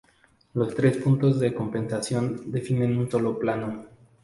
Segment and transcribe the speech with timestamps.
[0.55, 3.85] Los tres puntos de compensación definen un solo plano.